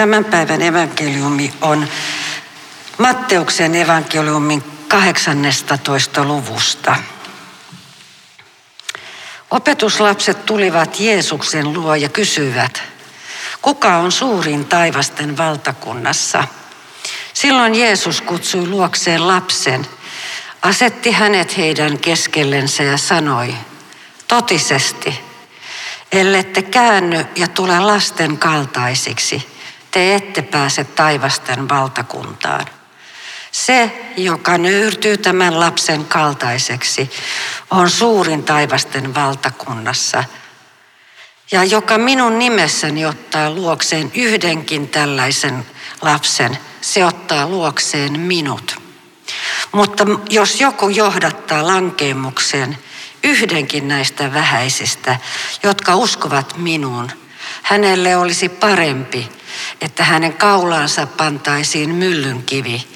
[0.00, 1.88] Tämän päivän evankeliumi on
[2.98, 6.24] Matteuksen evankeliumin 18.
[6.24, 6.96] luvusta.
[9.50, 12.82] Opetuslapset tulivat Jeesuksen luo ja kysyivät,
[13.62, 16.44] kuka on suurin taivasten valtakunnassa?
[17.32, 19.86] Silloin Jeesus kutsui luokseen lapsen,
[20.62, 23.54] asetti hänet heidän keskellensä ja sanoi,
[24.28, 25.20] totisesti,
[26.12, 29.59] ellette käänny ja tule lasten kaltaisiksi,
[29.90, 32.66] te ette pääse taivasten valtakuntaan.
[33.52, 37.10] Se, joka nöyrtyy tämän lapsen kaltaiseksi,
[37.70, 40.24] on suurin taivasten valtakunnassa.
[41.52, 45.66] Ja joka minun nimessäni ottaa luokseen yhdenkin tällaisen
[46.02, 48.76] lapsen, se ottaa luokseen minut.
[49.72, 52.78] Mutta jos joku johdattaa lankeemukseen
[53.22, 55.16] yhdenkin näistä vähäisistä,
[55.62, 57.10] jotka uskovat minuun,
[57.62, 59.39] hänelle olisi parempi,
[59.80, 62.88] että hänen kaulaansa pantaisiin myllynkivi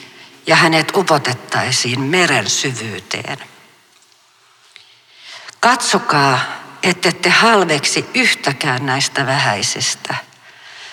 [0.46, 3.38] ja hänet upotettaisiin meren syvyyteen.
[5.60, 6.38] Katsokaa,
[6.82, 10.14] ettette halveksi yhtäkään näistä vähäisistä,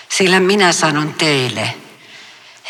[0.08, 1.74] sillä minä sanon teille,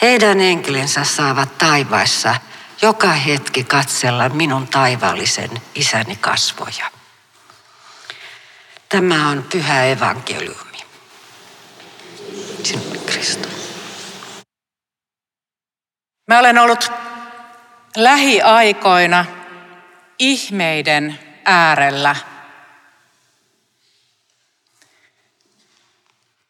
[0.03, 2.35] heidän enkelinsä saavat taivaissa
[2.83, 6.91] joka hetki katsella minun taivaallisen isäni kasvoja.
[8.89, 10.79] Tämä on pyhä evankeliumi.
[12.63, 12.92] Sinulle
[13.23, 13.75] Kristus.
[16.29, 16.93] Mä olen ollut
[17.97, 19.25] lähiaikoina
[20.19, 22.17] ihmeiden äärellä.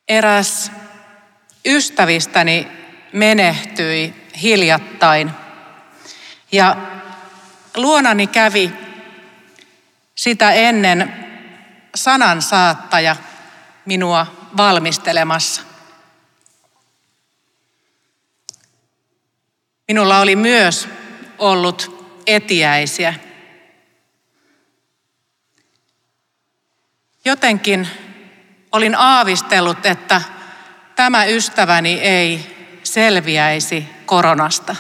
[0.09, 0.73] Eräs
[1.67, 2.69] ystävistäni
[3.13, 5.31] menehtyi hiljattain
[6.53, 6.77] ja
[7.77, 8.73] luonani kävi
[10.15, 11.27] sitä ennen
[11.95, 13.17] sanan saattaja
[13.87, 15.72] minua valmistelemassa.
[19.93, 20.89] Minulla oli myös
[21.39, 23.15] ollut etiäisiä.
[27.25, 27.89] Jotenkin
[28.73, 30.23] olin aavistellut, että
[30.97, 34.77] tämä ystäväni ei selviäisi koronasta.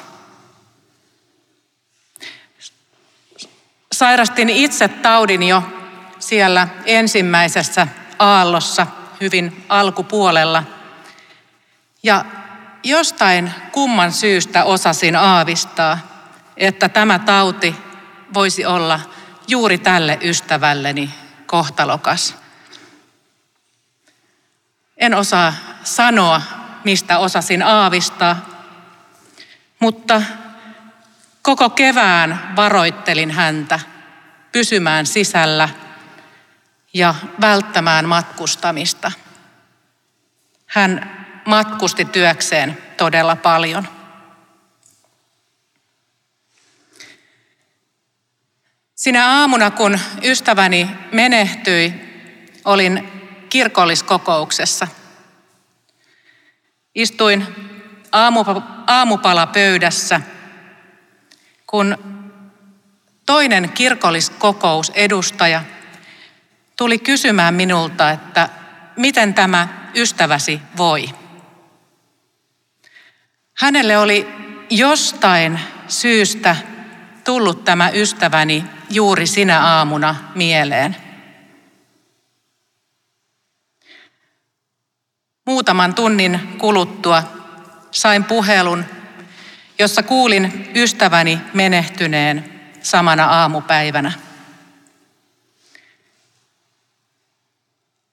[3.93, 5.63] Sairastin itse taudin jo
[6.19, 7.87] siellä ensimmäisessä
[8.19, 8.87] aallossa
[9.21, 10.63] hyvin alkupuolella.
[12.03, 12.25] Ja
[12.83, 15.99] jostain kumman syystä osasin aavistaa,
[16.57, 17.77] että tämä tauti
[18.35, 19.01] voisi olla
[19.49, 21.11] juuri tälle ystävälleni
[21.47, 22.35] kohtalokas.
[24.97, 25.55] En osaa
[25.85, 26.43] sanoa,
[26.85, 28.37] mistä osasin aavistaa,
[29.79, 30.23] mutta
[31.43, 33.81] koko kevään varoittelin häntä
[34.53, 35.69] pysymään sisällä
[36.95, 39.13] ja välttämään matkustamista.
[40.67, 43.89] Hän matkusti työkseen todella paljon.
[48.95, 51.95] Sinä aamuna, kun ystäväni menehtyi,
[52.65, 53.09] olin
[53.49, 54.89] kirkolliskokouksessa.
[56.95, 57.47] Istuin
[58.87, 60.21] aamupalapöydässä,
[61.67, 61.99] kun
[63.27, 65.65] toinen kirkolliskokousedustaja
[66.77, 68.49] tuli kysymään minulta, että
[68.97, 71.22] miten tämä ystäväsi voi.
[73.55, 74.29] Hänelle oli
[74.71, 76.57] jostain syystä
[77.25, 80.97] tullut tämä ystäväni juuri sinä aamuna mieleen.
[85.47, 87.23] Muutaman tunnin kuluttua
[87.91, 88.85] sain puhelun,
[89.79, 94.13] jossa kuulin ystäväni menehtyneen samana aamupäivänä.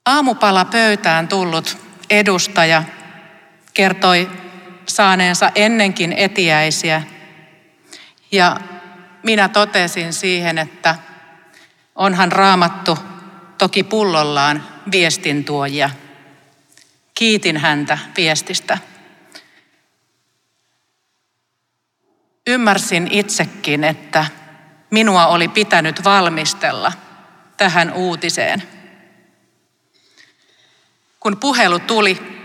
[0.05, 1.77] Aamupala pöytään tullut
[2.09, 2.83] edustaja
[3.73, 4.29] kertoi
[4.89, 7.03] saaneensa ennenkin etiäisiä.
[8.31, 8.57] Ja
[9.23, 10.95] minä totesin siihen, että
[11.95, 12.97] onhan raamattu
[13.57, 15.89] toki pullollaan viestintuojia.
[17.13, 18.77] Kiitin häntä viestistä.
[22.47, 24.25] Ymmärsin itsekin, että
[24.89, 26.91] minua oli pitänyt valmistella
[27.57, 28.63] tähän uutiseen.
[31.19, 32.38] Kun puhelu tuli,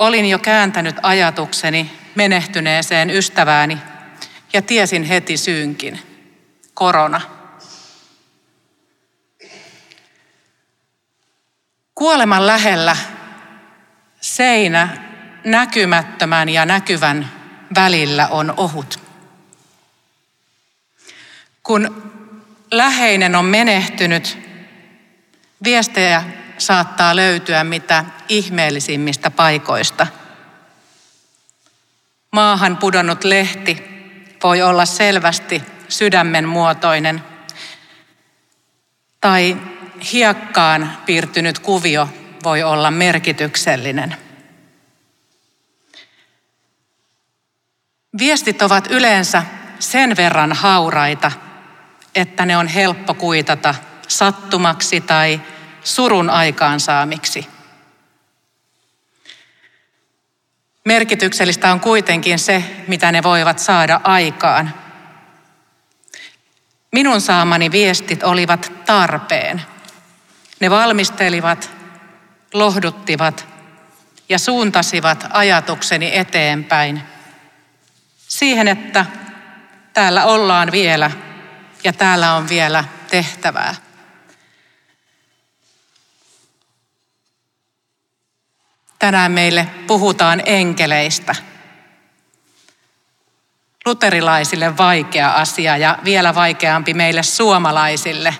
[0.00, 3.78] Olin jo kääntänyt ajatukseni menehtyneeseen ystävääni
[4.52, 6.00] ja tiesin heti syynkin.
[6.74, 7.20] Korona.
[11.94, 12.96] Kuoleman lähellä
[14.20, 14.88] seinä
[15.44, 17.30] näkymättömän ja näkyvän
[17.74, 19.00] välillä on ohut.
[21.62, 22.12] Kun
[22.70, 24.38] läheinen on menehtynyt,
[25.64, 26.24] viestejä
[26.60, 30.06] saattaa löytyä mitä ihmeellisimmistä paikoista.
[32.32, 33.84] Maahan pudonnut lehti
[34.42, 37.24] voi olla selvästi sydämen muotoinen.
[39.20, 39.56] Tai
[40.12, 42.08] hiekkaan piirtynyt kuvio
[42.44, 44.16] voi olla merkityksellinen.
[48.18, 49.42] Viestit ovat yleensä
[49.78, 51.32] sen verran hauraita,
[52.14, 53.74] että ne on helppo kuitata
[54.08, 55.40] sattumaksi tai
[55.84, 57.46] surun aikaansaamiksi.
[60.84, 64.74] Merkityksellistä on kuitenkin se, mitä ne voivat saada aikaan.
[66.92, 69.62] Minun saamani viestit olivat tarpeen.
[70.60, 71.70] Ne valmistelivat,
[72.54, 73.46] lohduttivat
[74.28, 77.02] ja suuntasivat ajatukseni eteenpäin
[78.28, 79.06] siihen, että
[79.92, 81.10] täällä ollaan vielä
[81.84, 83.74] ja täällä on vielä tehtävää.
[89.00, 91.34] Tänään meille puhutaan enkeleistä.
[93.86, 98.34] Luterilaisille vaikea asia ja vielä vaikeampi meille suomalaisille.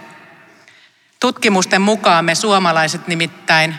[1.20, 3.74] Tutkimusten mukaan me suomalaiset nimittäin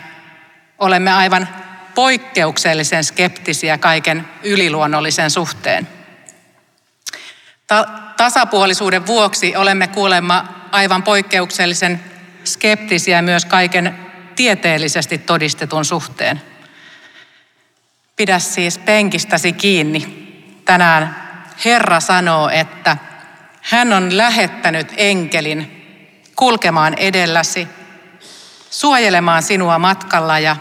[0.78, 1.48] olemme aivan
[1.94, 5.88] poikkeuksellisen skeptisiä kaiken yliluonnollisen suhteen.
[7.66, 12.04] Ta- tasapuolisuuden vuoksi olemme kuulemma aivan poikkeuksellisen
[12.44, 13.98] skeptisiä myös kaiken
[14.36, 16.51] tieteellisesti todistetun suhteen.
[18.16, 20.22] Pidä siis penkistäsi kiinni.
[20.64, 21.22] Tänään
[21.64, 22.96] Herra sanoo, että
[23.62, 25.82] hän on lähettänyt enkelin
[26.36, 27.68] kulkemaan edelläsi,
[28.70, 30.56] suojelemaan sinua matkalla ja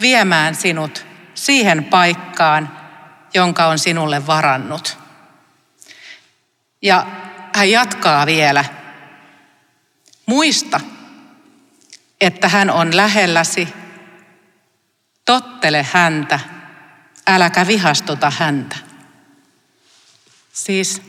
[0.00, 2.78] viemään sinut siihen paikkaan,
[3.34, 4.98] jonka on sinulle varannut.
[6.82, 7.06] Ja
[7.54, 8.64] hän jatkaa vielä.
[10.26, 10.80] Muista,
[12.20, 13.68] että hän on lähelläsi.
[15.24, 16.40] Tottele häntä,
[17.28, 18.76] äläkä vihastuta häntä.
[20.52, 21.02] Siis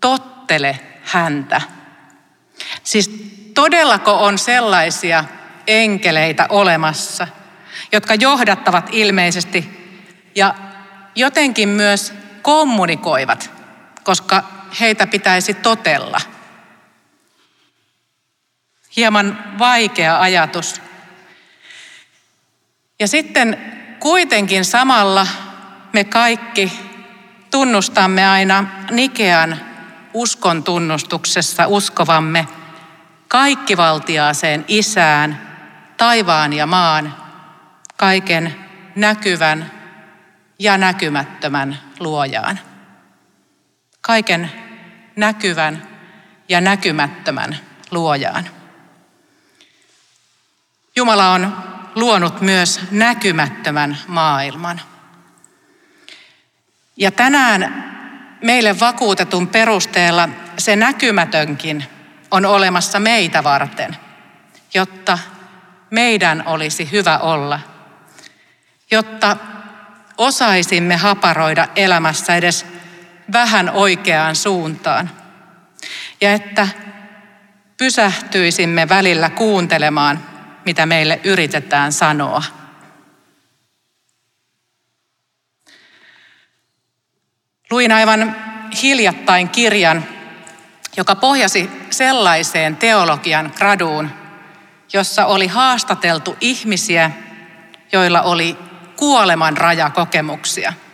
[0.00, 1.60] tottele häntä.
[2.82, 3.10] Siis
[3.54, 5.24] todellako on sellaisia
[5.66, 7.28] enkeleitä olemassa,
[7.92, 9.70] jotka johdattavat ilmeisesti
[10.34, 10.54] ja
[11.14, 12.12] jotenkin myös
[12.42, 13.50] kommunikoivat,
[14.04, 14.44] koska
[14.80, 16.20] heitä pitäisi totella.
[18.96, 20.82] Hieman vaikea ajatus.
[23.00, 25.26] Ja sitten kuitenkin samalla
[25.96, 26.72] me kaikki
[27.50, 29.60] tunnustamme aina Nikean
[30.14, 32.48] uskon tunnustuksessa uskovamme
[33.28, 35.42] kaikkivaltiaaseen isään,
[35.96, 37.14] taivaan ja maan,
[37.96, 38.54] kaiken
[38.96, 39.70] näkyvän
[40.58, 42.60] ja näkymättömän luojaan.
[44.00, 44.52] Kaiken
[45.16, 45.82] näkyvän
[46.48, 47.56] ja näkymättömän
[47.90, 48.48] luojaan.
[50.96, 51.56] Jumala on
[51.94, 54.80] luonut myös näkymättömän maailman.
[56.96, 57.84] Ja tänään
[58.42, 60.28] meille vakuutetun perusteella
[60.58, 61.84] se näkymätönkin
[62.30, 63.96] on olemassa meitä varten,
[64.74, 65.18] jotta
[65.90, 67.60] meidän olisi hyvä olla,
[68.90, 69.36] jotta
[70.18, 72.66] osaisimme haparoida elämässä edes
[73.32, 75.10] vähän oikeaan suuntaan.
[76.20, 76.68] Ja että
[77.76, 80.20] pysähtyisimme välillä kuuntelemaan,
[80.64, 82.42] mitä meille yritetään sanoa.
[87.70, 88.36] Luin aivan
[88.82, 90.04] hiljattain kirjan,
[90.96, 94.10] joka pohjasi sellaiseen teologian graduun,
[94.92, 97.10] jossa oli haastateltu ihmisiä,
[97.92, 98.56] joilla oli
[98.96, 100.72] kuoleman rajakokemuksia–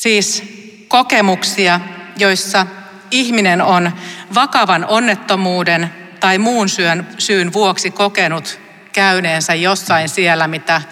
[0.00, 0.42] Siis
[0.88, 1.80] kokemuksia,
[2.16, 2.66] joissa
[3.10, 3.92] ihminen on
[4.34, 8.58] vakavan onnettomuuden tai muun syyn, syyn vuoksi kokenut
[8.92, 10.82] käyneensä jossain siellä, mitä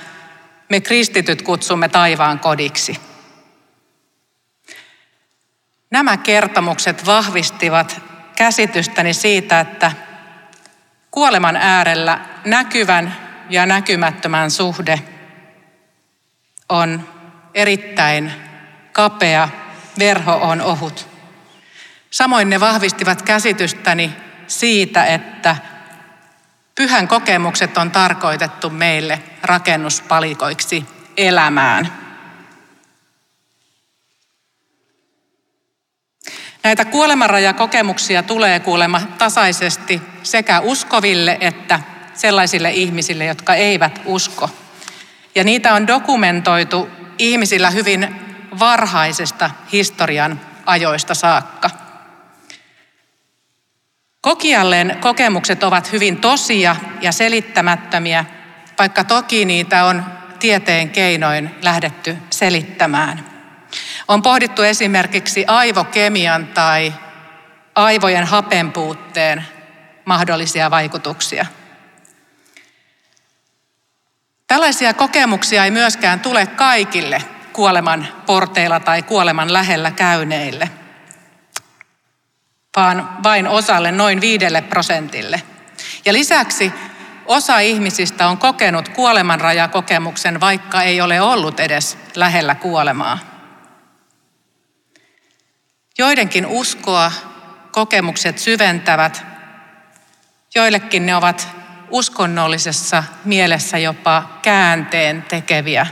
[0.69, 3.01] me kristityt kutsumme taivaan kodiksi.
[5.91, 8.03] Nämä kertomukset vahvistivat
[8.37, 9.93] käsitystäni siitä, että
[11.11, 13.17] kuoleman äärellä näkyvän
[13.51, 15.01] ja näkymättömän suhde
[16.69, 17.09] on
[17.55, 18.33] erittäin
[18.93, 19.49] kapea,
[19.99, 21.09] verho on ohut.
[22.11, 24.13] Samoin ne vahvistivat käsitystäni
[24.47, 25.57] siitä, että
[26.79, 30.85] pyhän kokemukset on tarkoitettu meille rakennuspalikoiksi
[31.17, 31.93] elämään.
[36.63, 41.81] Näitä kuolemanrajakokemuksia tulee kuulema tasaisesti sekä uskoville että
[42.15, 44.51] sellaisille ihmisille, jotka eivät usko.
[45.35, 48.21] Ja niitä on dokumentoitu ihmisillä hyvin
[48.59, 51.71] varhaisesta historian ajoista saakka.
[54.29, 58.25] Kokialleen kokemukset ovat hyvin tosia ja selittämättömiä,
[58.79, 60.05] vaikka toki niitä on
[60.39, 63.25] tieteen keinoin lähdetty selittämään.
[64.09, 66.95] On pohdittu esimerkiksi aivokemian tai
[67.75, 69.45] aivojen hapenpuutteen
[70.05, 71.47] mahdollisia vaikutuksia.
[74.47, 80.71] Tällaisia kokemuksia ei myöskään tule kaikille kuoleman porteilla tai kuoleman lähellä käyneille,
[82.77, 85.43] vaan vain osalle noin viidelle prosentille.
[86.05, 86.73] Ja lisäksi
[87.27, 93.19] osa ihmisistä on kokenut kuolemanrajakokemuksen, vaikka ei ole ollut edes lähellä kuolemaa.
[95.99, 97.13] Joidenkin uskoa
[97.73, 99.27] kokemukset syventävät,
[100.55, 101.49] joillekin ne ovat
[101.91, 105.87] uskonnollisessa mielessä jopa käänteen tekeviä,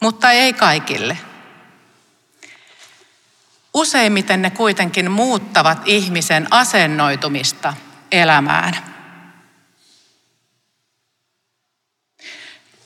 [0.00, 1.18] mutta ei kaikille.
[3.74, 7.74] Useimmiten ne kuitenkin muuttavat ihmisen asennoitumista
[8.12, 8.74] elämään.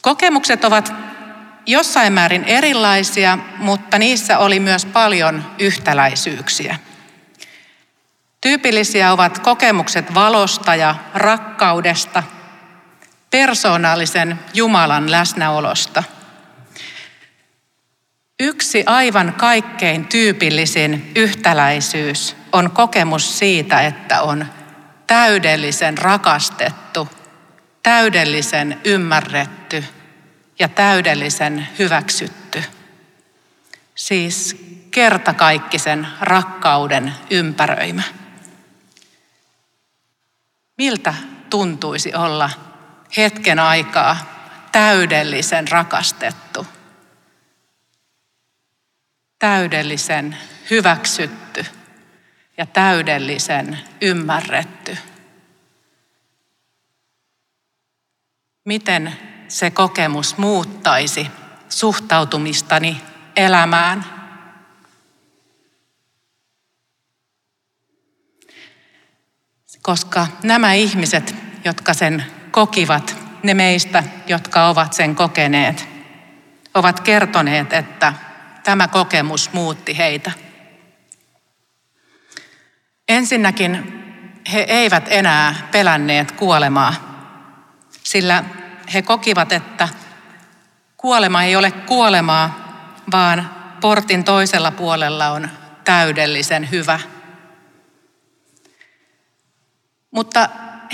[0.01, 0.93] Kokemukset ovat
[1.67, 6.79] jossain määrin erilaisia, mutta niissä oli myös paljon yhtäläisyyksiä.
[8.41, 12.23] Tyypillisiä ovat kokemukset valosta ja rakkaudesta,
[13.31, 16.03] persoonallisen Jumalan läsnäolosta.
[18.41, 24.47] Yksi aivan kaikkein tyypillisin yhtäläisyys on kokemus siitä, että on
[25.07, 27.09] täydellisen rakastettu,
[27.83, 29.85] täydellisen ymmärretty
[30.59, 32.65] ja täydellisen hyväksytty.
[33.95, 34.57] Siis
[34.91, 38.03] kertakaikkisen rakkauden ympäröimä.
[40.79, 41.15] Miltä
[41.51, 42.51] tuntuisi olla
[43.17, 44.17] hetken aikaa
[44.73, 46.67] täydellisen rakastettu,
[49.39, 50.37] täydellisen
[50.71, 51.67] hyväksytty
[52.57, 54.99] ja täydellisen ymmärretty?
[58.65, 59.17] Miten
[59.49, 61.27] se kokemus muuttaisi
[61.69, 63.01] suhtautumistani
[63.37, 64.05] elämään?
[69.83, 75.89] Koska nämä ihmiset, jotka sen kokivat, ne meistä, jotka ovat sen kokeneet,
[76.75, 78.15] ovat kertoneet, että
[78.69, 80.31] tämä kokemus muutti heitä.
[83.09, 84.03] Ensinnäkin
[84.53, 86.95] he eivät enää pelänneet kuolemaa,
[88.03, 88.45] sillä
[88.95, 89.89] he kokivat, että
[90.97, 92.59] kuolema ei ole kuolemaa,
[93.13, 95.51] vaan portin toisella puolella on
[95.85, 97.01] täydellisen hyvä.
[100.11, 100.49] Mutta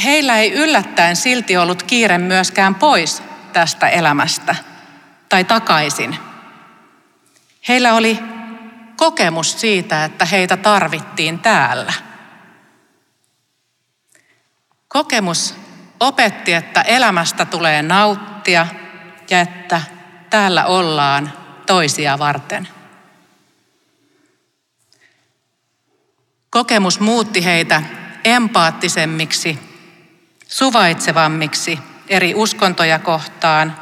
[0.04, 4.54] heillä ei yllättäen silti ollut kiire myöskään pois tästä elämästä
[5.28, 6.33] tai takaisin.
[7.68, 8.18] Heillä oli
[8.96, 11.92] kokemus siitä, että heitä tarvittiin täällä.
[14.88, 15.54] Kokemus
[16.00, 18.66] opetti, että elämästä tulee nauttia
[19.30, 19.82] ja että
[20.30, 21.32] täällä ollaan
[21.66, 22.68] toisia varten.
[26.50, 27.82] Kokemus muutti heitä
[28.24, 29.58] empaattisemmiksi,
[30.48, 31.78] suvaitsevammiksi
[32.08, 33.76] eri uskontoja kohtaan,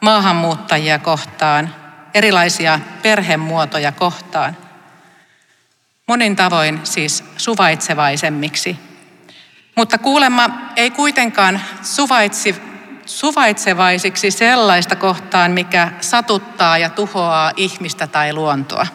[0.00, 1.74] maahanmuuttajia kohtaan,
[2.14, 4.56] erilaisia perhemuotoja kohtaan.
[6.06, 8.88] Monin tavoin siis suvaitsevaisemmiksi
[9.78, 12.56] mutta kuulemma ei kuitenkaan suvaitsi,
[13.06, 18.86] suvaitsevaisiksi sellaista kohtaan, mikä satuttaa ja tuhoaa ihmistä tai luontoa.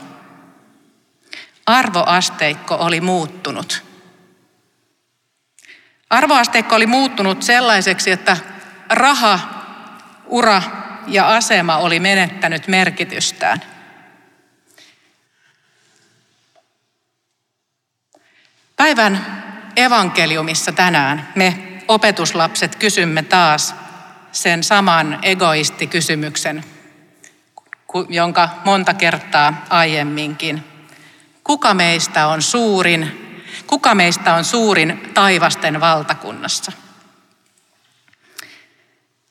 [1.65, 3.83] Arvoasteikko oli muuttunut.
[6.09, 8.37] Arvoasteikko oli muuttunut sellaiseksi, että
[8.89, 9.39] raha,
[10.25, 10.61] ura
[11.07, 13.61] ja asema oli menettänyt merkitystään.
[18.75, 19.43] Päivän
[19.75, 23.75] evankeliumissa tänään me opetuslapset kysymme taas
[24.31, 26.63] sen saman egoistikysymyksen,
[28.09, 30.63] jonka monta kertaa aiemminkin.
[31.43, 33.19] Kuka meistä on suurin?
[33.67, 36.71] Kuka meistä on suurin taivasten valtakunnassa?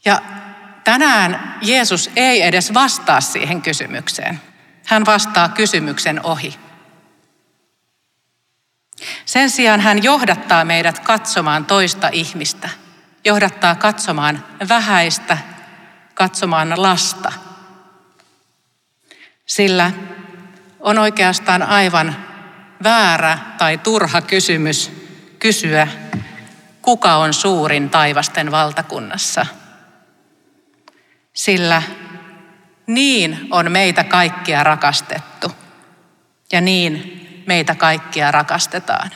[0.05, 0.23] Ja
[0.85, 4.41] tänään Jeesus ei edes vastaa siihen kysymykseen.
[4.87, 6.59] Hän vastaa kysymyksen ohi.
[9.25, 12.69] Sen sijaan hän johdattaa meidät katsomaan toista ihmistä,
[13.25, 15.39] johdattaa katsomaan vähäistä,
[16.15, 17.33] katsomaan lasta.
[19.47, 19.91] Sillä
[20.81, 22.17] on oikeastaan aivan
[22.83, 24.93] väärä tai turha kysymys
[25.39, 25.89] kysyä,
[26.83, 29.47] kuka on suurin taivasten valtakunnassa.
[31.33, 31.83] Sillä
[32.87, 35.53] niin on meitä kaikkia rakastettu
[36.53, 39.11] ja niin meitä kaikkia rakastetaan.